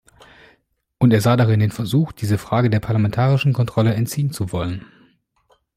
Und 0.97 1.13
er 1.13 1.21
sah 1.21 1.35
darin 1.37 1.59
den 1.59 1.69
Versuch, 1.69 2.11
diese 2.11 2.39
Frage 2.39 2.71
der 2.71 2.79
parlamentarischen 2.79 3.53
Kontrolle 3.53 3.93
entziehen 3.93 4.31
zu 4.33 4.51
wollen. 4.51 4.83